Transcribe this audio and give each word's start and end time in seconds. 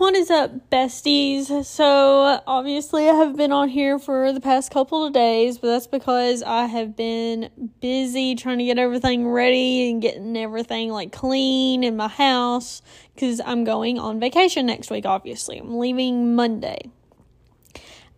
what 0.00 0.14
is 0.14 0.30
up, 0.30 0.70
besties? 0.70 1.66
So, 1.66 2.40
obviously, 2.46 3.06
I 3.10 3.12
have 3.12 3.36
been 3.36 3.52
on 3.52 3.68
here 3.68 3.98
for 3.98 4.32
the 4.32 4.40
past 4.40 4.70
couple 4.70 5.04
of 5.04 5.12
days, 5.12 5.58
but 5.58 5.66
that's 5.66 5.86
because 5.86 6.42
I 6.42 6.64
have 6.64 6.96
been 6.96 7.50
busy 7.82 8.34
trying 8.34 8.56
to 8.60 8.64
get 8.64 8.78
everything 8.78 9.28
ready 9.28 9.90
and 9.90 10.00
getting 10.00 10.38
everything 10.38 10.88
like 10.88 11.12
clean 11.12 11.84
in 11.84 11.98
my 11.98 12.08
house 12.08 12.80
because 13.14 13.42
I'm 13.44 13.64
going 13.64 13.98
on 13.98 14.18
vacation 14.20 14.64
next 14.64 14.90
week, 14.90 15.04
obviously. 15.04 15.58
I'm 15.58 15.76
leaving 15.78 16.34
Monday 16.34 16.90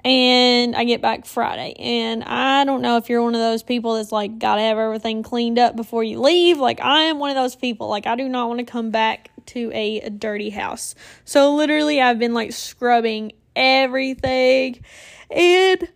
and 0.05 0.77
I 0.77 0.85
get 0.85 1.03
back 1.03 1.27
Friday. 1.27 1.75
And 1.81 2.23
I 2.23 2.65
don't 2.65 2.83
know 2.83 2.97
if 2.97 3.09
you're 3.09 3.25
one 3.25 3.35
of 3.35 3.41
those 3.41 3.65
people 3.65 3.95
that's 3.95 4.13
like, 4.13 4.39
gotta 4.39 4.61
have 4.61 4.79
everything 4.79 5.25
cleaned 5.25 5.59
up 5.59 5.75
before 5.75 6.05
you 6.05 6.21
leave. 6.21 6.59
Like, 6.59 6.81
I 6.81 7.03
am 7.03 7.19
one 7.19 7.31
of 7.31 7.37
those 7.37 7.57
people. 7.57 7.89
Like, 7.89 8.07
I 8.07 8.15
do 8.15 8.29
not 8.29 8.47
want 8.47 8.61
to 8.61 8.65
come 8.65 8.93
back 8.93 9.32
to 9.47 9.71
a, 9.73 10.09
dirty 10.11 10.51
house. 10.51 10.95
So, 11.25 11.55
literally, 11.55 12.01
I've 12.01 12.19
been 12.19 12.35
like 12.35 12.53
scrubbing 12.53 13.33
everything. 13.57 14.83
And 15.31 15.89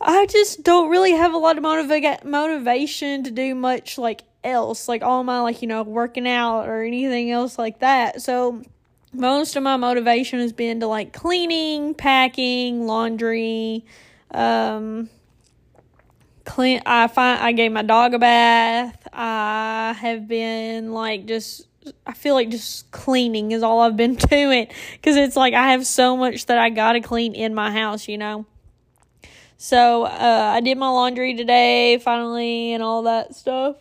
I 0.00 0.26
just 0.26 0.62
don't 0.62 0.90
really 0.90 1.12
have 1.12 1.34
a 1.34 1.38
lot 1.38 1.58
of 1.58 1.64
motiva- 1.64 2.24
motivation 2.24 3.24
to 3.24 3.30
do 3.30 3.54
much 3.54 3.98
like 3.98 4.24
else, 4.42 4.88
like 4.88 5.02
all 5.02 5.24
my 5.24 5.40
like, 5.40 5.62
you 5.62 5.68
know, 5.68 5.82
working 5.82 6.28
out 6.28 6.68
or 6.68 6.82
anything 6.82 7.30
else 7.30 7.58
like 7.58 7.80
that. 7.80 8.22
So, 8.22 8.62
most 9.12 9.56
of 9.56 9.62
my 9.62 9.76
motivation 9.76 10.40
has 10.40 10.52
been 10.52 10.80
to 10.80 10.86
like 10.86 11.12
cleaning, 11.12 11.94
packing, 11.94 12.86
laundry, 12.86 13.84
um 14.32 15.08
clean 16.46 16.80
I 16.86 17.08
find 17.08 17.42
I 17.42 17.52
gave 17.52 17.72
my 17.72 17.82
dog 17.82 18.14
a 18.14 18.18
bath. 18.18 19.06
I 19.12 19.94
have 19.98 20.26
been 20.26 20.92
like 20.92 21.26
just 21.26 21.66
I 22.06 22.12
feel 22.12 22.34
like 22.34 22.48
just 22.48 22.90
cleaning 22.90 23.52
is 23.52 23.62
all 23.62 23.80
I've 23.80 23.96
been 23.96 24.14
doing 24.30 24.68
cuz 25.02 25.16
it's 25.16 25.36
like 25.36 25.54
I 25.54 25.70
have 25.72 25.86
so 25.86 26.16
much 26.16 26.46
that 26.46 26.58
I 26.58 26.70
got 26.70 26.92
to 26.92 27.00
clean 27.00 27.34
in 27.34 27.54
my 27.54 27.70
house, 27.70 28.08
you 28.08 28.18
know. 28.18 28.46
So, 29.56 30.04
uh 30.04 30.52
I 30.54 30.60
did 30.60 30.78
my 30.78 30.88
laundry 30.88 31.34
today 31.34 31.98
finally 31.98 32.72
and 32.72 32.82
all 32.82 33.02
that 33.02 33.34
stuff. 33.34 33.76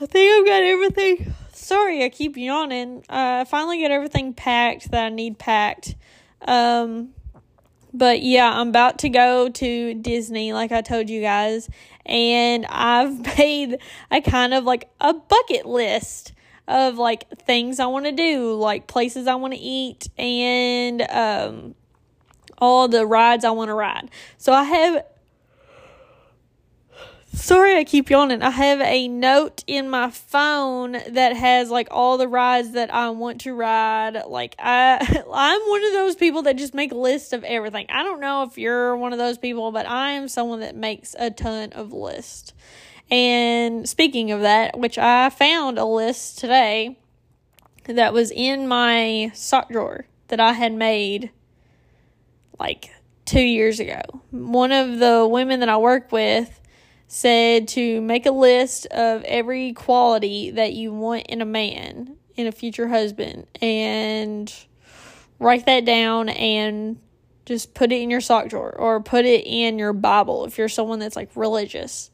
I 0.00 0.06
think 0.06 0.30
I've 0.30 0.46
got 0.46 0.62
everything 0.62 1.34
sorry, 1.62 2.04
I 2.04 2.08
keep 2.08 2.36
yawning. 2.36 3.04
Uh, 3.08 3.40
I 3.40 3.44
finally 3.44 3.80
got 3.80 3.90
everything 3.90 4.34
packed 4.34 4.90
that 4.90 5.04
I 5.04 5.08
need 5.08 5.38
packed. 5.38 5.94
Um, 6.42 7.10
but 7.94 8.22
yeah, 8.22 8.50
I'm 8.52 8.68
about 8.68 8.98
to 9.00 9.08
go 9.08 9.48
to 9.48 9.94
Disney, 9.94 10.52
like 10.52 10.72
I 10.72 10.80
told 10.80 11.08
you 11.08 11.20
guys, 11.20 11.68
and 12.04 12.66
I've 12.66 13.24
made 13.38 13.78
a 14.10 14.20
kind 14.20 14.54
of 14.54 14.64
like 14.64 14.90
a 15.00 15.14
bucket 15.14 15.66
list 15.66 16.32
of 16.68 16.98
like 16.98 17.28
things 17.40 17.80
I 17.80 17.86
want 17.86 18.06
to 18.06 18.12
do, 18.12 18.54
like 18.54 18.86
places 18.86 19.26
I 19.26 19.34
want 19.34 19.54
to 19.54 19.60
eat, 19.60 20.08
and 20.16 21.02
um, 21.02 21.74
all 22.58 22.88
the 22.88 23.06
rides 23.06 23.44
I 23.44 23.50
want 23.50 23.68
to 23.68 23.74
ride. 23.74 24.10
So 24.38 24.52
I 24.52 24.64
have 24.64 25.04
Sorry, 27.34 27.78
I 27.78 27.84
keep 27.84 28.10
yawning. 28.10 28.42
I 28.42 28.50
have 28.50 28.82
a 28.82 29.08
note 29.08 29.64
in 29.66 29.88
my 29.88 30.10
phone 30.10 30.92
that 30.92 31.34
has 31.34 31.70
like 31.70 31.88
all 31.90 32.18
the 32.18 32.28
rides 32.28 32.72
that 32.72 32.92
I 32.92 33.08
want 33.08 33.40
to 33.42 33.54
ride. 33.54 34.22
Like 34.26 34.54
I 34.58 34.98
I'm 35.32 35.60
one 35.62 35.84
of 35.84 35.92
those 35.92 36.14
people 36.14 36.42
that 36.42 36.56
just 36.56 36.74
make 36.74 36.92
a 36.92 36.96
list 36.96 37.32
of 37.32 37.42
everything. 37.42 37.86
I 37.88 38.02
don't 38.02 38.20
know 38.20 38.42
if 38.42 38.58
you're 38.58 38.96
one 38.98 39.14
of 39.14 39.18
those 39.18 39.38
people, 39.38 39.72
but 39.72 39.88
I 39.88 40.12
am 40.12 40.28
someone 40.28 40.60
that 40.60 40.76
makes 40.76 41.16
a 41.18 41.30
ton 41.30 41.72
of 41.72 41.94
lists. 41.94 42.52
And 43.12 43.86
speaking 43.86 44.30
of 44.32 44.40
that, 44.40 44.78
which 44.78 44.96
I 44.96 45.28
found 45.28 45.78
a 45.78 45.84
list 45.84 46.38
today 46.38 46.98
that 47.84 48.14
was 48.14 48.30
in 48.30 48.66
my 48.66 49.30
sock 49.34 49.68
drawer 49.68 50.06
that 50.28 50.40
I 50.40 50.54
had 50.54 50.72
made 50.72 51.30
like 52.58 52.90
2 53.26 53.38
years 53.38 53.80
ago. 53.80 54.00
One 54.30 54.72
of 54.72 54.98
the 54.98 55.28
women 55.30 55.60
that 55.60 55.68
I 55.68 55.76
work 55.76 56.10
with 56.10 56.58
said 57.06 57.68
to 57.68 58.00
make 58.00 58.24
a 58.24 58.30
list 58.30 58.86
of 58.86 59.22
every 59.24 59.74
quality 59.74 60.50
that 60.52 60.72
you 60.72 60.90
want 60.90 61.26
in 61.26 61.42
a 61.42 61.44
man, 61.44 62.16
in 62.34 62.46
a 62.46 62.52
future 62.52 62.88
husband, 62.88 63.46
and 63.60 64.50
write 65.38 65.66
that 65.66 65.84
down 65.84 66.30
and 66.30 66.98
just 67.44 67.74
put 67.74 67.92
it 67.92 68.00
in 68.00 68.08
your 68.08 68.22
sock 68.22 68.48
drawer 68.48 68.74
or 68.74 69.02
put 69.02 69.26
it 69.26 69.46
in 69.46 69.78
your 69.78 69.92
Bible 69.92 70.46
if 70.46 70.56
you're 70.56 70.70
someone 70.70 70.98
that's 70.98 71.16
like 71.16 71.28
religious. 71.34 72.10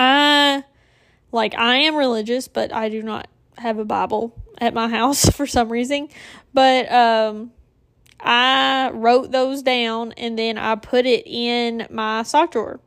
I 0.00 0.64
like 1.30 1.54
I 1.54 1.76
am 1.76 1.94
religious, 1.94 2.48
but 2.48 2.72
I 2.72 2.88
do 2.88 3.02
not 3.02 3.28
have 3.58 3.78
a 3.78 3.84
Bible 3.84 4.34
at 4.58 4.72
my 4.72 4.88
house 4.98 5.28
for 5.28 5.46
some 5.46 5.70
reason. 5.70 6.08
But 6.54 6.90
um 6.90 7.52
I 8.18 8.90
wrote 8.92 9.30
those 9.30 9.62
down 9.62 10.12
and 10.12 10.38
then 10.38 10.58
I 10.58 10.74
put 10.74 11.06
it 11.06 11.26
in 11.26 11.86
my 11.90 12.22
sock 12.22 12.52
drawer. 12.52 12.80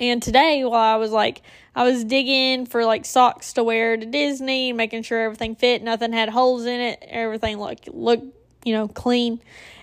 And 0.00 0.22
today, 0.22 0.64
while 0.64 0.94
I 0.94 0.96
was 0.96 1.12
like, 1.12 1.42
I 1.74 1.84
was 1.84 2.02
digging 2.04 2.66
for 2.66 2.84
like 2.84 3.04
socks 3.04 3.52
to 3.54 3.64
wear 3.64 3.96
to 3.96 4.04
Disney, 4.04 4.72
making 4.72 5.02
sure 5.02 5.20
everything 5.20 5.54
fit, 5.54 5.82
nothing 5.82 6.12
had 6.12 6.28
holes 6.28 6.66
in 6.66 6.80
it, 6.80 7.02
everything 7.08 7.58
looked 7.58 7.88
looked 7.88 8.24
you 8.64 8.74
know 8.74 8.88
clean, 8.88 9.40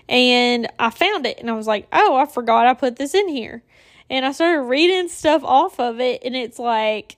and 0.08 0.68
I 0.78 0.90
found 0.90 1.26
it, 1.26 1.38
and 1.38 1.50
I 1.50 1.54
was 1.54 1.66
like, 1.66 1.88
oh, 1.92 2.16
I 2.16 2.26
forgot 2.26 2.66
I 2.66 2.74
put 2.74 2.96
this 2.96 3.14
in 3.14 3.28
here, 3.28 3.62
and 4.10 4.26
I 4.26 4.32
started 4.32 4.62
reading 4.62 5.08
stuff 5.08 5.42
off 5.44 5.78
of 5.78 6.00
it, 6.00 6.22
and 6.24 6.36
it's 6.36 6.58
like 6.58 7.16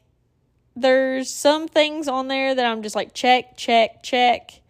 there's 0.77 1.33
some 1.33 1.67
things 1.67 2.07
on 2.07 2.29
there 2.29 2.55
that 2.55 2.65
I'm 2.65 2.83
just 2.83 2.95
like 2.95 3.15
check, 3.15 3.57
check, 3.57 4.03
check 4.03 4.61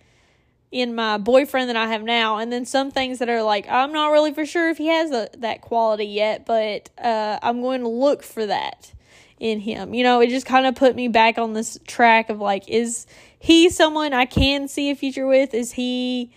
in 0.70 0.94
my 0.94 1.18
boyfriend 1.18 1.68
that 1.68 1.76
I 1.76 1.88
have 1.88 2.02
now, 2.02 2.38
and 2.38 2.50
then 2.50 2.64
some 2.64 2.90
things 2.92 3.18
that 3.18 3.28
are 3.28 3.42
like 3.42 3.68
I'm 3.68 3.92
not 3.92 4.12
really 4.12 4.32
for 4.32 4.46
sure 4.46 4.70
if 4.70 4.78
he 4.78 4.86
has 4.86 5.10
a, 5.10 5.28
that 5.38 5.60
quality 5.60 6.06
yet, 6.06 6.46
but 6.46 6.88
uh, 6.96 7.38
I'm 7.42 7.60
going 7.60 7.82
to 7.82 7.88
look 7.88 8.22
for 8.22 8.46
that 8.46 8.94
in 9.40 9.58
him. 9.58 9.92
You 9.92 10.04
know, 10.04 10.20
it 10.20 10.30
just 10.30 10.46
kind 10.46 10.66
of 10.66 10.76
put 10.76 10.94
me 10.94 11.08
back 11.08 11.36
on 11.36 11.52
this 11.52 11.76
track 11.88 12.30
of 12.30 12.40
like, 12.40 12.68
is 12.68 13.06
he 13.40 13.68
someone 13.68 14.12
I 14.12 14.24
can 14.24 14.68
see 14.68 14.90
a 14.90 14.94
future 14.94 15.26
with? 15.26 15.52
Is 15.52 15.72
he 15.72 16.30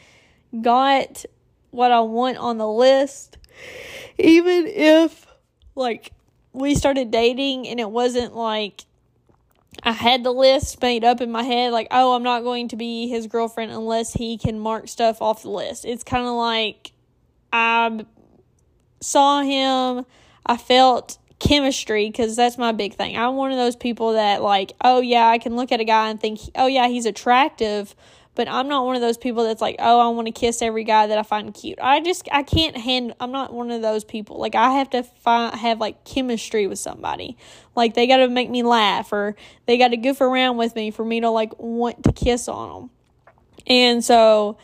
got 0.61 1.23
what 1.69 1.91
I 1.91 1.99
want 1.99 2.37
on 2.37 2.57
the 2.57 2.67
list? 2.67 3.37
Even 4.17 4.65
if 4.65 5.27
like 5.75 6.11
we 6.53 6.75
started 6.75 7.11
dating 7.11 7.67
and 7.67 7.79
it 7.79 7.89
wasn't 7.89 8.35
like 8.35 8.85
I 9.83 9.91
had 9.91 10.23
the 10.23 10.31
list 10.31 10.81
made 10.81 11.03
up 11.03 11.21
in 11.21 11.31
my 11.31 11.43
head, 11.43 11.73
like, 11.73 11.87
oh, 11.91 12.15
I'm 12.15 12.23
not 12.23 12.43
going 12.43 12.69
to 12.69 12.75
be 12.75 13.07
his 13.07 13.27
girlfriend 13.27 13.71
unless 13.71 14.13
he 14.13 14.37
can 14.37 14.59
mark 14.59 14.87
stuff 14.87 15.21
off 15.21 15.41
the 15.41 15.49
list. 15.49 15.85
It's 15.85 16.03
kind 16.03 16.25
of 16.25 16.33
like 16.33 16.93
I 17.51 18.05
saw 19.01 19.41
him, 19.41 20.05
I 20.45 20.57
felt 20.57 21.17
chemistry 21.39 22.07
because 22.07 22.35
that's 22.35 22.57
my 22.57 22.71
big 22.71 22.95
thing. 22.95 23.17
I'm 23.17 23.35
one 23.35 23.51
of 23.51 23.57
those 23.57 23.75
people 23.75 24.13
that, 24.13 24.41
like, 24.41 24.73
oh, 24.81 25.01
yeah, 25.01 25.27
I 25.27 25.37
can 25.37 25.55
look 25.55 25.71
at 25.71 25.79
a 25.79 25.85
guy 25.85 26.09
and 26.09 26.19
think, 26.19 26.39
oh, 26.55 26.67
yeah, 26.67 26.87
he's 26.87 27.05
attractive, 27.05 27.95
but 28.35 28.49
I'm 28.49 28.67
not 28.67 28.85
one 28.85 28.95
of 28.95 29.01
those 29.01 29.17
people 29.17 29.45
that's 29.45 29.61
like, 29.61 29.77
oh, 29.79 29.99
I 29.99 30.09
want 30.09 30.27
to 30.27 30.31
kiss 30.31 30.61
every 30.61 30.83
guy 30.83 31.07
that 31.07 31.17
I 31.17 31.23
find 31.23 31.53
cute. 31.53 31.79
I 31.81 32.01
just 32.01 32.27
I 32.31 32.43
can't 32.43 32.77
handle. 32.77 33.15
I'm 33.19 33.31
not 33.31 33.53
one 33.53 33.71
of 33.71 33.81
those 33.81 34.03
people. 34.03 34.37
Like 34.37 34.55
I 34.55 34.71
have 34.71 34.89
to 34.91 35.03
find 35.03 35.55
have 35.55 35.79
like 35.79 36.03
chemistry 36.03 36.67
with 36.67 36.79
somebody. 36.79 37.37
Like 37.75 37.93
they 37.93 38.07
got 38.07 38.17
to 38.17 38.27
make 38.27 38.49
me 38.49 38.63
laugh 38.63 39.11
or 39.11 39.35
they 39.65 39.77
got 39.77 39.89
to 39.89 39.97
goof 39.97 40.21
around 40.21 40.57
with 40.57 40.75
me 40.75 40.91
for 40.91 41.05
me 41.05 41.21
to 41.21 41.29
like 41.29 41.57
want 41.57 42.03
to 42.03 42.11
kiss 42.11 42.47
on 42.47 42.81
them. 42.81 42.89
And 43.67 44.03
so 44.03 44.57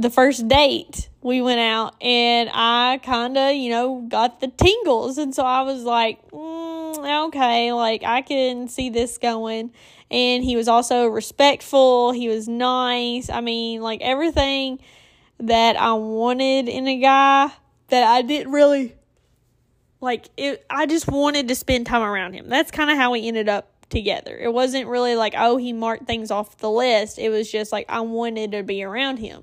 the 0.00 0.10
first 0.10 0.48
date 0.48 1.10
we 1.22 1.42
went 1.42 1.60
out 1.60 1.94
and 2.00 2.48
I 2.52 2.98
kind 3.02 3.36
of, 3.36 3.54
you 3.54 3.68
know, 3.68 4.06
got 4.08 4.40
the 4.40 4.48
tingles. 4.48 5.18
And 5.18 5.34
so 5.34 5.44
I 5.44 5.60
was 5.62 5.82
like, 5.82 6.30
mm, 6.30 7.26
okay, 7.28 7.72
like 7.72 8.02
I 8.02 8.22
can 8.22 8.68
see 8.68 8.88
this 8.88 9.18
going 9.18 9.72
and 10.10 10.42
he 10.42 10.56
was 10.56 10.68
also 10.68 11.06
respectful. 11.06 12.12
He 12.12 12.28
was 12.28 12.48
nice. 12.48 13.28
I 13.28 13.42
mean, 13.42 13.82
like 13.82 14.00
everything 14.00 14.80
that 15.38 15.76
I 15.76 15.92
wanted 15.92 16.68
in 16.68 16.88
a 16.88 16.98
guy 16.98 17.52
that 17.88 18.04
I 18.04 18.22
didn't 18.22 18.52
really 18.52 18.94
like 20.00 20.30
it 20.38 20.64
I 20.70 20.86
just 20.86 21.08
wanted 21.08 21.48
to 21.48 21.54
spend 21.54 21.86
time 21.86 22.02
around 22.02 22.32
him. 22.32 22.48
That's 22.48 22.70
kind 22.70 22.90
of 22.90 22.96
how 22.96 23.12
we 23.12 23.28
ended 23.28 23.50
up 23.50 23.79
together. 23.90 24.36
It 24.36 24.52
wasn't 24.52 24.86
really 24.86 25.16
like, 25.16 25.34
oh, 25.36 25.56
he 25.56 25.72
marked 25.72 26.06
things 26.06 26.30
off 26.30 26.56
the 26.58 26.70
list. 26.70 27.18
It 27.18 27.28
was 27.28 27.50
just 27.50 27.72
like 27.72 27.86
I 27.88 28.00
wanted 28.00 28.52
to 28.52 28.62
be 28.62 28.82
around 28.82 29.18
him. 29.18 29.42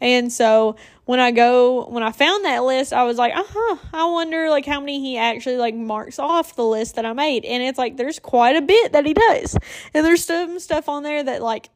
And 0.00 0.32
so 0.32 0.76
when 1.06 1.18
I 1.18 1.30
go 1.30 1.86
when 1.86 2.02
I 2.02 2.12
found 2.12 2.44
that 2.44 2.62
list, 2.62 2.92
I 2.92 3.04
was 3.04 3.16
like, 3.16 3.34
uh-huh, 3.34 3.76
I 3.92 4.04
wonder 4.06 4.48
like 4.50 4.66
how 4.66 4.80
many 4.80 5.00
he 5.00 5.16
actually 5.16 5.56
like 5.56 5.74
marks 5.74 6.18
off 6.18 6.54
the 6.54 6.64
list 6.64 6.96
that 6.96 7.06
I 7.06 7.12
made. 7.12 7.44
And 7.44 7.62
it's 7.62 7.78
like 7.78 7.96
there's 7.96 8.18
quite 8.18 8.56
a 8.56 8.62
bit 8.62 8.92
that 8.92 9.06
he 9.06 9.14
does. 9.14 9.56
And 9.94 10.04
there's 10.04 10.24
some 10.24 10.58
stuff 10.58 10.88
on 10.88 11.02
there 11.02 11.24
that 11.24 11.42
like 11.42 11.70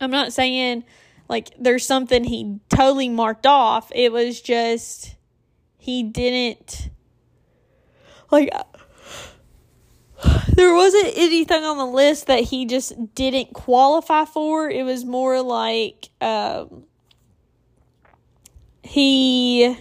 I'm 0.00 0.10
not 0.10 0.32
saying 0.32 0.84
like 1.28 1.50
there's 1.58 1.86
something 1.86 2.24
he 2.24 2.60
totally 2.68 3.08
marked 3.08 3.46
off. 3.46 3.92
It 3.94 4.10
was 4.12 4.40
just 4.40 5.14
he 5.76 6.02
didn't 6.02 6.90
like 8.30 8.50
there 10.54 10.74
wasn't 10.74 11.12
anything 11.16 11.64
on 11.64 11.78
the 11.78 11.86
list 11.86 12.26
that 12.26 12.40
he 12.40 12.66
just 12.66 13.14
didn't 13.14 13.52
qualify 13.52 14.24
for. 14.24 14.70
It 14.70 14.84
was 14.84 15.04
more 15.04 15.42
like 15.42 16.10
um, 16.20 16.84
he 18.82 19.76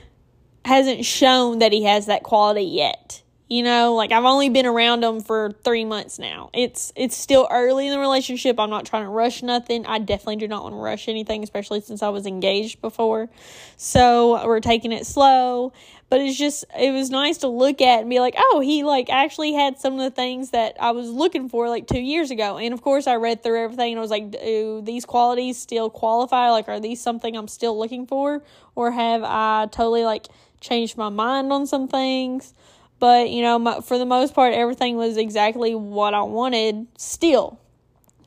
hasn't 0.65 1.05
shown 1.05 1.59
that 1.59 1.71
he 1.71 1.83
has 1.83 2.05
that 2.05 2.23
quality 2.23 2.63
yet. 2.63 3.21
You 3.47 3.63
know, 3.63 3.95
like 3.95 4.13
I've 4.13 4.23
only 4.23 4.47
been 4.47 4.65
around 4.65 5.03
him 5.03 5.19
for 5.19 5.51
three 5.65 5.83
months 5.83 6.17
now. 6.17 6.49
It's 6.53 6.93
it's 6.95 7.17
still 7.17 7.49
early 7.51 7.85
in 7.87 7.91
the 7.91 7.99
relationship. 7.99 8.57
I'm 8.57 8.69
not 8.69 8.85
trying 8.85 9.03
to 9.03 9.09
rush 9.09 9.43
nothing. 9.43 9.85
I 9.85 9.99
definitely 9.99 10.37
do 10.37 10.47
not 10.47 10.63
want 10.63 10.73
to 10.73 10.79
rush 10.79 11.09
anything, 11.09 11.43
especially 11.43 11.81
since 11.81 12.01
I 12.01 12.07
was 12.07 12.25
engaged 12.25 12.79
before. 12.79 13.29
So 13.75 14.45
we're 14.47 14.61
taking 14.61 14.93
it 14.93 15.05
slow. 15.05 15.73
But 16.11 16.19
it's 16.19 16.37
just 16.37 16.65
it 16.77 16.91
was 16.91 17.09
nice 17.09 17.37
to 17.37 17.47
look 17.47 17.79
at 17.79 18.01
and 18.01 18.09
be 18.09 18.19
like, 18.19 18.35
oh, 18.37 18.59
he 18.59 18.83
like 18.83 19.09
actually 19.09 19.53
had 19.53 19.79
some 19.79 19.93
of 19.93 19.99
the 19.99 20.11
things 20.11 20.49
that 20.49 20.75
I 20.77 20.91
was 20.91 21.09
looking 21.09 21.47
for 21.47 21.69
like 21.69 21.87
two 21.87 22.01
years 22.01 22.31
ago. 22.31 22.57
And 22.57 22.73
of 22.73 22.81
course 22.81 23.07
I 23.07 23.15
read 23.15 23.41
through 23.41 23.63
everything 23.63 23.93
and 23.93 23.97
I 23.97 24.01
was 24.01 24.11
like, 24.11 24.29
do 24.29 24.81
these 24.83 25.05
qualities 25.05 25.57
still 25.57 25.89
qualify? 25.89 26.49
Like 26.49 26.67
are 26.67 26.81
these 26.81 26.99
something 26.99 27.33
I'm 27.37 27.47
still 27.47 27.79
looking 27.79 28.07
for? 28.07 28.43
Or 28.75 28.91
have 28.91 29.23
I 29.23 29.69
totally 29.71 30.03
like 30.03 30.27
changed 30.59 30.97
my 30.97 31.07
mind 31.07 31.53
on 31.53 31.65
some 31.65 31.87
things? 31.87 32.53
But, 32.99 33.29
you 33.29 33.41
know, 33.41 33.79
for 33.79 33.97
the 33.97 34.05
most 34.05 34.35
part, 34.35 34.53
everything 34.53 34.97
was 34.97 35.15
exactly 35.15 35.75
what 35.75 36.13
I 36.13 36.23
wanted 36.23 36.87
still. 36.97 37.57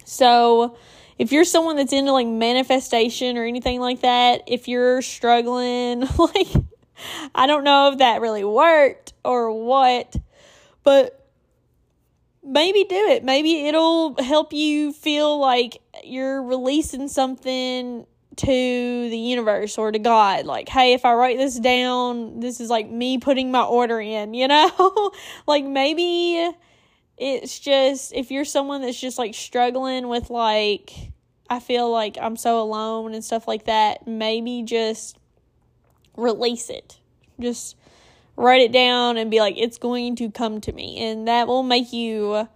So, 0.06 0.78
if 1.19 1.32
you're 1.32 1.44
someone 1.44 1.76
that's 1.76 1.92
into 1.92 2.12
like 2.12 2.26
manifestation 2.26 3.36
or 3.36 3.44
anything 3.44 3.78
like 3.78 4.00
that, 4.00 4.42
if 4.48 4.66
you're 4.69 5.00
struggling, 5.00 6.00
like, 6.19 6.48
I 7.35 7.46
don't 7.46 7.64
know 7.64 7.93
if 7.93 7.99
that 7.99 8.20
really 8.20 8.44
worked 8.44 9.12
or 9.25 9.50
what, 9.50 10.17
but 10.82 11.25
maybe 12.43 12.85
do 12.85 13.08
it. 13.08 13.25
Maybe 13.25 13.67
it'll 13.67 14.14
help 14.23 14.52
you 14.52 14.93
feel 14.93 15.38
like 15.38 15.79
you're 16.05 16.43
releasing 16.43 17.08
something 17.08 18.06
to 18.37 18.46
the 19.11 19.19
universe 19.19 19.79
or 19.79 19.93
to 19.93 19.99
God. 19.99 20.44
Like, 20.44 20.69
hey, 20.69 20.93
if 20.93 21.05
I 21.05 21.14
write 21.14 21.38
this 21.38 21.58
down, 21.58 22.41
this 22.41 22.61
is 22.61 22.69
like 22.69 22.88
me 22.88 23.19
putting 23.19 23.50
my 23.50 23.62
order 23.62 24.00
in, 24.00 24.35
you 24.35 24.49
know? 24.49 25.12
like, 25.46 25.64
maybe 25.64 26.50
it's 27.17 27.58
just 27.58 28.12
if 28.12 28.31
you're 28.31 28.44
someone 28.44 28.82
that's 28.82 29.00
just 29.00 29.19
like 29.19 29.35
struggling 29.35 30.08
with, 30.08 30.31
like, 30.31 30.93
I 31.49 31.61
feel 31.61 31.91
like 31.91 32.17
I'm 32.20 32.37
so 32.37 32.61
alone 32.61 33.14
and 33.14 33.25
stuff 33.25 33.46
like 33.46 33.64
that, 33.67 34.06
maybe 34.06 34.62
just 34.62 35.19
release 36.16 36.70
it. 36.70 36.99
Just 37.40 37.76
write 38.37 38.62
it 38.62 38.72
down 38.72 39.16
and 39.16 39.31
be 39.31 39.40
like, 39.40 39.55
it's 39.56 39.78
going 39.78 40.16
to 40.16 40.31
come 40.31 40.61
to 40.62 40.72
me. 40.72 40.99
And 40.99 41.28
that 41.28 41.46
will 41.46 41.62
make 41.62 41.93
you 41.93 42.49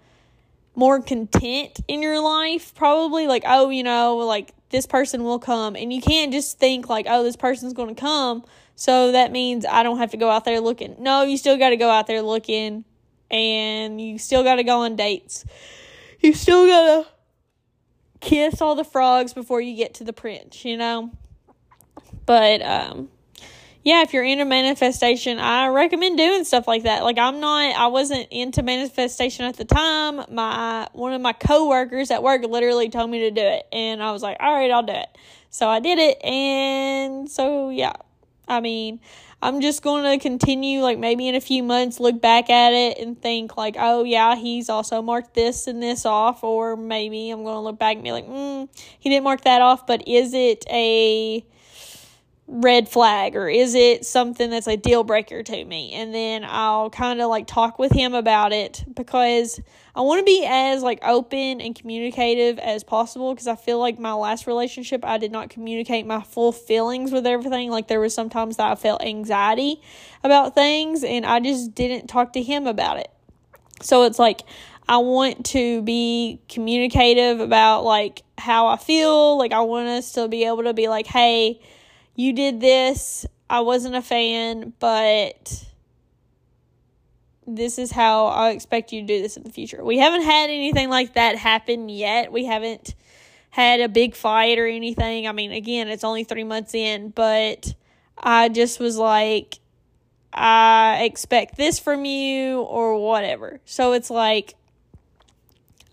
more 0.75 1.01
content 1.01 1.81
in 1.89 2.03
your 2.03 2.21
life, 2.21 2.75
probably. 2.75 3.27
Like, 3.27 3.43
oh, 3.47 3.71
you 3.71 3.83
know, 3.83 4.19
like 4.19 4.55
this 4.71 4.87
person 4.87 5.25
will 5.25 5.39
come. 5.39 5.77
And 5.77 5.93
you 5.93 6.01
can't 6.01 6.33
just 6.33 6.59
think 6.59 6.89
like, 6.89 7.07
oh, 7.09 7.23
this 7.23 7.37
person's 7.37 7.73
going 7.73 7.95
to 7.95 8.01
come. 8.01 8.45
So 8.77 9.13
that 9.13 9.33
means 9.33 9.67
I 9.67 9.83
don't 9.83 9.99
have 9.99 10.13
to 10.13 10.17
go 10.17 10.31
out 10.31 10.45
there 10.45 10.61
looking. 10.61 10.97
No, 11.01 11.23
you 11.23 11.37
still 11.37 11.59
got 11.59 11.71
to 11.71 11.77
go 11.77 11.91
out 11.91 12.07
there 12.07 12.23
looking 12.23 12.85
and 13.31 14.01
you 14.01 14.19
still 14.19 14.45
got 14.45 14.57
to 14.57 14.65
go 14.65 14.81
on 14.81 14.97
dates. 14.97 15.45
You 16.21 16.33
still 16.33 16.67
got 16.67 17.05
to 17.05 17.09
kiss 18.21 18.61
all 18.61 18.75
the 18.75 18.85
frogs 18.85 19.33
before 19.33 19.61
you 19.61 19.77
get 19.77 19.95
to 19.95 20.05
the 20.05 20.13
prince, 20.13 20.65
you 20.65 20.77
know? 20.77 21.11
But 22.27 22.63
um 22.63 23.09
yeah, 23.85 24.03
if 24.03 24.13
you're 24.13 24.25
into 24.25 24.45
manifestation, 24.45 25.39
I 25.39 25.69
recommend 25.69 26.19
doing 26.19 26.45
stuff 26.45 26.67
like 26.67 26.83
that. 26.83 27.05
Like 27.05 27.19
I'm 27.19 27.41
not 27.41 27.77
I 27.77 27.87
wasn't 27.87 28.29
into 28.31 28.63
manifestation 28.63 29.45
at 29.45 29.57
the 29.57 29.65
time. 29.65 30.25
My 30.31 30.89
one 30.93 31.13
of 31.13 31.21
my 31.21 31.33
coworkers 31.33 32.11
at 32.11 32.23
work 32.23 32.43
literally 32.43 32.89
told 32.89 33.11
me 33.11 33.21
to 33.21 33.31
do 33.31 33.41
it 33.41 33.67
and 33.73 34.03
I 34.03 34.13
was 34.13 34.23
like, 34.23 34.37
"All 34.41 34.53
right, 34.53 34.71
I'll 34.71 34.83
do 34.83 34.93
it." 34.93 35.09
So 35.51 35.69
I 35.69 35.81
did 35.81 35.99
it 35.99 36.23
and 36.25 37.31
so 37.31 37.71
yeah. 37.71 37.95
I 38.49 38.61
mean, 38.61 39.01
I'm 39.41 39.61
just 39.61 39.83
going 39.83 40.19
to 40.19 40.23
continue 40.23 40.81
like 40.81 40.99
maybe 40.99 41.29
in 41.29 41.35
a 41.35 41.41
few 41.41 41.63
months 41.63 42.01
look 42.01 42.21
back 42.21 42.51
at 42.51 42.73
it 42.73 42.99
and 42.99 43.21
think 43.21 43.57
like, 43.57 43.77
"Oh 43.79 44.03
yeah, 44.05 44.35
he's 44.35 44.69
also 44.69 45.01
marked 45.03 45.35
this 45.35 45.67
and 45.69 45.83
this 45.83 46.05
off." 46.05 46.43
Or 46.43 46.77
maybe 46.77 47.31
I'm 47.31 47.45
going 47.45 47.55
to 47.55 47.61
look 47.61 47.79
back 47.79 47.95
and 47.95 48.05
be 48.05 48.13
like, 48.13 48.27
"Mm, 48.27 48.69
he 48.99 49.11
didn't 49.11 49.25
mark 49.25 49.43
that 49.43 49.63
off, 49.63 49.87
but 49.87 50.07
is 50.09 50.35
it 50.35 50.65
a 50.71 51.45
red 52.51 52.89
flag 52.89 53.37
or 53.37 53.47
is 53.47 53.75
it 53.75 54.07
something 54.07 54.49
that's 54.49 54.67
a 54.67 54.77
deal 54.77 55.05
breaker 55.05 55.43
to 55.43 55.65
me? 55.67 55.93
And 55.93 56.15
then 56.15 56.45
i'll 56.49 56.89
kind 56.89 57.21
of 57.21 57.29
like 57.29 57.47
talk 57.47 57.79
with 57.79 57.93
him 57.93 58.15
about 58.15 58.53
it 58.53 58.85
because 58.95 59.61
i 59.95 60.01
want 60.01 60.21
to 60.21 60.25
be 60.25 60.47
as 60.49 60.83
like 60.83 60.99
open 61.03 61.61
and 61.61 61.75
communicative 61.75 62.59
as 62.59 62.85
possible 62.85 63.35
because 63.35 63.47
i 63.47 63.55
feel 63.55 63.79
like 63.79 63.99
my 63.99 64.15
last 64.15 64.47
relationship 64.47 65.05
i 65.05 65.19
did 65.19 65.31
not 65.31 65.51
communicate 65.51 66.07
my 66.07 66.23
full 66.23 66.51
feelings 66.51 67.13
with 67.13 67.27
everything. 67.27 67.71
Like 67.71 67.87
there 67.89 68.01
was 68.01 68.15
sometimes 68.15 68.57
that 68.57 68.71
i 68.73 68.75
felt 68.77 69.03
anxiety 69.03 69.83
about 70.25 70.55
things 70.55 71.05
and 71.05 71.27
i 71.27 71.41
just 71.41 71.75
didn't 71.75 72.07
talk 72.07 72.33
to 72.33 72.43
him 72.43 72.67
about 72.67 72.97
it. 72.97 73.11
So 73.83 74.05
it's 74.05 74.19
like 74.19 74.41
i 74.89 74.97
want 74.97 75.45
to 75.47 75.83
be 75.83 76.41
communicative 76.49 77.41
about 77.41 77.85
like 77.85 78.23
how 78.39 78.69
i 78.69 78.79
feel. 78.79 79.37
Like 79.37 79.53
i 79.53 79.61
want 79.61 79.89
us 79.89 80.13
to 80.13 80.29
be 80.29 80.45
able 80.45 80.63
to 80.63 80.73
be 80.73 80.89
like 80.89 81.07
hey 81.07 81.61
you 82.19 82.33
did 82.33 82.61
this. 82.61 83.25
I 83.49 83.61
wasn't 83.61 83.95
a 83.95 84.03
fan, 84.03 84.73
but 84.81 85.65
this 87.47 87.79
is 87.79 87.93
how 87.93 88.27
I 88.27 88.51
expect 88.51 88.93
you 88.93 89.03
to 89.03 89.07
do 89.07 89.23
this 89.23 89.37
in 89.37 89.45
the 89.45 89.51
future. 89.51 89.85
We 89.85 89.99
haven't 89.99 90.25
had 90.25 90.51
anything 90.51 90.91
like 90.91 91.15
that 91.15 91.37
happen 91.37 91.89
yet. 91.89 92.33
We 92.33 92.45
haven't 92.45 92.97
had 93.51 93.81
a 93.81 93.89
big 93.89 94.17
fight 94.17 94.59
or 94.59 94.67
anything. 94.67 95.29
I 95.29 95.33
mean, 95.33 95.53
again, 95.53 95.87
it's 95.87 96.03
only 96.03 96.25
three 96.25 96.43
months 96.43 96.75
in, 96.75 97.11
but 97.11 97.73
I 98.19 98.49
just 98.49 98.81
was 98.81 98.99
like, 98.99 99.61
I 100.33 101.05
expect 101.05 101.57
this 101.57 101.79
from 101.79 102.05
you 102.05 102.63
or 102.63 103.01
whatever. 103.01 103.61
So 103.65 103.93
it's 103.93 104.11
like, 104.11 104.55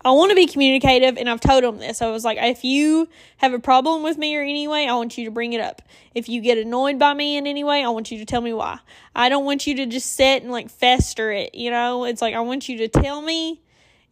I 0.06 0.12
want 0.12 0.30
to 0.30 0.36
be 0.36 0.46
communicative, 0.46 1.16
and 1.16 1.28
I've 1.28 1.40
told 1.40 1.64
him 1.64 1.78
this. 1.78 2.00
I 2.00 2.08
was 2.12 2.24
like, 2.24 2.38
if 2.40 2.62
you 2.62 3.08
have 3.38 3.52
a 3.52 3.58
problem 3.58 4.04
with 4.04 4.16
me 4.16 4.36
or 4.36 4.40
any 4.40 4.68
way, 4.68 4.86
I 4.86 4.94
want 4.94 5.18
you 5.18 5.24
to 5.24 5.32
bring 5.32 5.52
it 5.52 5.60
up. 5.60 5.82
If 6.14 6.28
you 6.28 6.40
get 6.40 6.58
annoyed 6.58 6.96
by 6.96 7.12
me 7.12 7.36
in 7.36 7.44
any 7.44 7.64
way, 7.64 7.82
I 7.82 7.88
want 7.88 8.12
you 8.12 8.18
to 8.18 8.24
tell 8.24 8.40
me 8.40 8.52
why. 8.52 8.78
I 9.16 9.28
don't 9.28 9.44
want 9.44 9.66
you 9.66 9.74
to 9.74 9.86
just 9.86 10.12
sit 10.12 10.44
and 10.44 10.52
like 10.52 10.70
fester 10.70 11.32
it, 11.32 11.56
you 11.56 11.72
know? 11.72 12.04
It's 12.04 12.22
like 12.22 12.36
I 12.36 12.40
want 12.40 12.68
you 12.68 12.78
to 12.78 12.88
tell 12.88 13.20
me 13.20 13.60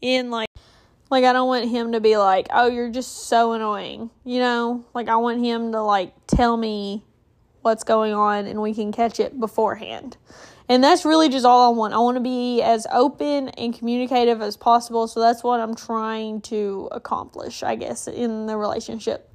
in 0.00 0.32
like 0.32 0.48
like 1.10 1.22
I 1.22 1.32
don't 1.32 1.46
want 1.46 1.70
him 1.70 1.92
to 1.92 2.00
be 2.00 2.16
like, 2.16 2.48
"Oh, 2.50 2.66
you're 2.66 2.90
just 2.90 3.28
so 3.28 3.52
annoying." 3.52 4.10
You 4.24 4.40
know? 4.40 4.84
Like 4.94 5.08
I 5.08 5.14
want 5.14 5.44
him 5.44 5.70
to 5.70 5.80
like 5.80 6.12
tell 6.26 6.56
me 6.56 7.04
what's 7.62 7.84
going 7.84 8.14
on 8.14 8.46
and 8.46 8.60
we 8.60 8.74
can 8.74 8.90
catch 8.90 9.20
it 9.20 9.38
beforehand. 9.38 10.16
And 10.68 10.82
that's 10.82 11.04
really 11.04 11.28
just 11.28 11.44
all 11.44 11.72
I 11.72 11.76
want. 11.76 11.92
I 11.92 11.98
want 11.98 12.16
to 12.16 12.22
be 12.22 12.62
as 12.62 12.86
open 12.90 13.50
and 13.50 13.76
communicative 13.76 14.40
as 14.40 14.56
possible. 14.56 15.06
So 15.06 15.20
that's 15.20 15.44
what 15.44 15.60
I'm 15.60 15.74
trying 15.74 16.40
to 16.42 16.88
accomplish, 16.90 17.62
I 17.62 17.76
guess, 17.76 18.08
in 18.08 18.46
the 18.46 18.56
relationship. 18.56 19.30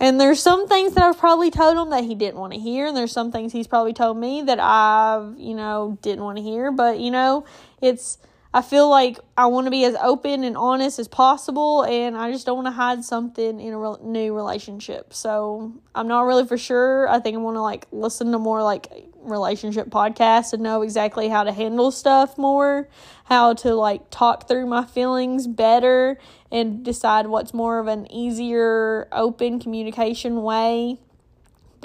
And 0.00 0.20
there's 0.20 0.42
some 0.42 0.66
things 0.66 0.94
that 0.94 1.04
I've 1.04 1.18
probably 1.18 1.52
told 1.52 1.76
him 1.76 1.90
that 1.90 2.02
he 2.02 2.16
didn't 2.16 2.40
want 2.40 2.52
to 2.52 2.58
hear, 2.58 2.86
and 2.86 2.96
there's 2.96 3.12
some 3.12 3.30
things 3.30 3.52
he's 3.52 3.68
probably 3.68 3.92
told 3.92 4.16
me 4.18 4.42
that 4.42 4.58
I've, 4.58 5.38
you 5.38 5.54
know, 5.54 5.96
didn't 6.02 6.24
want 6.24 6.38
to 6.38 6.42
hear. 6.42 6.72
But, 6.72 6.98
you 6.98 7.12
know, 7.12 7.46
it's 7.80 8.18
I 8.52 8.62
feel 8.62 8.88
like 8.88 9.18
I 9.36 9.46
want 9.46 9.66
to 9.66 9.70
be 9.72 9.84
as 9.84 9.96
open 10.00 10.44
and 10.44 10.56
honest 10.56 11.00
as 11.00 11.08
possible, 11.08 11.82
and 11.82 12.16
I 12.16 12.30
just 12.30 12.46
don't 12.46 12.56
want 12.56 12.68
to 12.68 12.72
hide 12.72 13.04
something 13.04 13.60
in 13.60 13.72
a 13.72 13.78
re- 13.78 13.96
new 14.00 14.32
relationship. 14.32 15.12
So 15.12 15.72
I'm 15.92 16.06
not 16.06 16.22
really 16.22 16.46
for 16.46 16.56
sure. 16.56 17.08
I 17.08 17.18
think 17.18 17.36
I 17.36 17.40
want 17.40 17.56
to 17.56 17.62
like 17.62 17.86
listen 17.90 18.30
to 18.30 18.38
more 18.38 18.62
like 18.62 18.86
relationship 19.24 19.88
podcasts 19.88 20.52
and 20.52 20.62
know 20.62 20.82
exactly 20.82 21.28
how 21.28 21.44
to 21.44 21.52
handle 21.52 21.90
stuff 21.90 22.38
more, 22.38 22.88
how 23.24 23.54
to 23.54 23.74
like 23.74 24.10
talk 24.10 24.48
through 24.48 24.66
my 24.66 24.84
feelings 24.84 25.46
better, 25.46 26.18
and 26.50 26.84
decide 26.84 27.26
what's 27.26 27.52
more 27.52 27.78
of 27.78 27.86
an 27.86 28.10
easier, 28.12 29.08
open 29.12 29.58
communication 29.58 30.42
way 30.42 30.98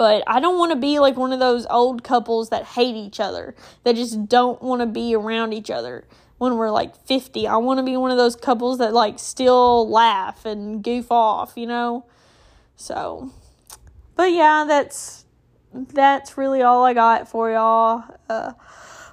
but 0.00 0.24
I 0.26 0.40
don't 0.40 0.58
want 0.58 0.72
to 0.72 0.76
be 0.76 0.98
like 0.98 1.18
one 1.18 1.30
of 1.30 1.40
those 1.40 1.66
old 1.68 2.02
couples 2.02 2.48
that 2.48 2.64
hate 2.64 2.94
each 2.94 3.20
other, 3.20 3.54
that 3.84 3.96
just 3.96 4.30
don't 4.30 4.62
want 4.62 4.80
to 4.80 4.86
be 4.86 5.14
around 5.14 5.52
each 5.52 5.70
other 5.70 6.06
when 6.38 6.56
we're 6.56 6.70
like 6.70 6.96
50. 7.06 7.46
I 7.46 7.58
want 7.58 7.80
to 7.80 7.84
be 7.84 7.98
one 7.98 8.10
of 8.10 8.16
those 8.16 8.34
couples 8.34 8.78
that 8.78 8.94
like 8.94 9.18
still 9.18 9.86
laugh 9.90 10.46
and 10.46 10.82
goof 10.82 11.12
off, 11.12 11.52
you 11.54 11.66
know? 11.66 12.06
So, 12.76 13.30
but 14.16 14.32
yeah, 14.32 14.64
that's 14.66 15.26
that's 15.72 16.36
really 16.36 16.62
all 16.62 16.84
I 16.84 16.94
got 16.94 17.28
for 17.28 17.50
y'all. 17.50 18.04
Uh, 18.28 18.52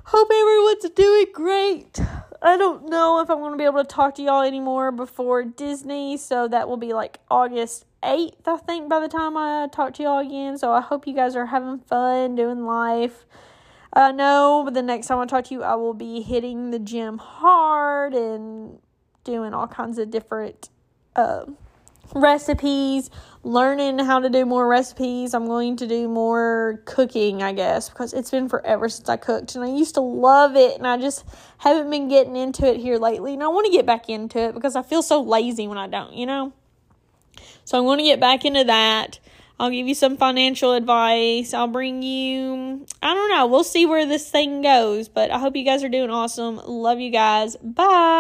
hope 0.06 0.30
everyone's 0.32 0.90
doing 0.96 1.26
great. 1.34 2.00
I 2.42 2.58
don't 2.58 2.90
know 2.90 3.20
if 3.20 3.30
I'm 3.30 3.40
going 3.40 3.52
to 3.52 3.58
be 3.58 3.64
able 3.64 3.84
to 3.84 3.88
talk 3.88 4.16
to 4.16 4.24
y'all 4.24 4.42
anymore 4.42 4.92
before 4.92 5.44
Disney, 5.44 6.18
so 6.18 6.48
that 6.48 6.68
will 6.70 6.78
be 6.78 6.94
like 6.94 7.20
August 7.30 7.86
8th, 8.04 8.48
I 8.48 8.58
think, 8.58 8.90
by 8.90 9.00
the 9.00 9.08
time 9.08 9.36
I 9.36 9.68
talk 9.72 9.94
to 9.96 10.04
y'all 10.04 10.20
again. 10.20 10.58
So 10.58 10.72
I 10.72 10.82
hope 10.82 11.08
you 11.08 11.14
guys 11.14 11.36
are 11.36 11.48
having 11.48 11.80
fun 11.80 12.36
doing 12.36 12.66
life. 12.66 13.26
Uh, 13.94 14.12
no, 14.12 14.62
but 14.64 14.74
the 14.74 14.84
next 14.84 15.08
time 15.08 15.20
I 15.20 15.26
talk 15.26 15.46
to 15.46 15.54
you, 15.54 15.64
I 15.64 15.76
will 15.76 15.94
be 15.94 16.22
hitting 16.22 16.70
the 16.70 16.80
gym 16.80 17.18
hard 17.18 18.14
and 18.14 18.80
doing 19.24 19.54
all 19.54 19.68
kinds 19.68 19.98
of 19.98 20.12
different 20.12 20.70
uh, 21.16 21.46
recipes, 22.18 23.10
learning 23.44 24.00
how 24.00 24.20
to 24.20 24.30
do 24.30 24.46
more 24.46 24.68
recipes. 24.68 25.34
I'm 25.34 25.46
going 25.46 25.78
to 25.78 25.88
do 25.88 26.08
more 26.08 26.82
cooking, 26.86 27.42
I 27.42 27.54
guess, 27.54 27.90
because 27.90 28.14
it's 28.14 28.32
been 28.32 28.50
forever 28.50 28.90
since 28.90 29.08
I 29.10 29.18
cooked 29.18 29.56
and 29.56 29.64
I 29.64 29.70
used 29.70 29.96
to 29.96 30.02
love 30.02 30.56
it 30.56 30.78
and 30.78 30.86
I 30.86 30.98
just 30.98 31.26
haven't 31.60 31.90
been 31.90 32.08
getting 32.08 32.36
into 32.36 32.66
it 32.66 32.78
here 32.78 32.98
lately. 32.98 33.34
And 33.34 33.44
I 33.44 33.48
want 33.48 33.66
to 33.66 33.72
get 33.72 33.86
back 33.86 34.10
into 34.10 34.40
it 34.40 34.54
because 34.54 34.76
I 34.76 34.82
feel 34.82 35.02
so 35.02 35.22
lazy 35.22 35.68
when 35.68 35.78
I 35.78 35.88
don't, 35.88 36.14
you 36.14 36.26
know? 36.26 36.54
So 37.66 37.78
I'm 37.78 37.86
going 37.86 38.00
to 38.00 38.06
get 38.06 38.20
back 38.20 38.46
into 38.46 38.64
that. 38.66 39.20
I'll 39.60 39.72
give 39.72 39.88
you 39.88 39.96
some 39.96 40.18
financial 40.18 40.74
advice. 40.74 41.54
I'll 41.54 41.68
bring 41.68 42.04
you, 42.04 42.86
I 43.02 43.14
don't 43.14 43.32
know, 43.32 43.48
we'll 43.48 43.64
see 43.64 43.86
where 43.86 44.06
this 44.06 44.30
thing 44.30 44.62
goes, 44.62 45.10
but 45.10 45.32
I 45.32 45.40
hope 45.40 45.56
you 45.56 45.64
guys 45.64 45.84
are 45.84 45.90
doing 45.90 46.12
awesome. 46.12 46.58
Love 46.58 47.00
you 47.00 47.10
guys. 47.10 47.56
Bye. 47.58 48.18